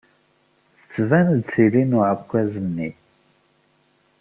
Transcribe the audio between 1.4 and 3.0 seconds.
tili n uɛekkaz-nni.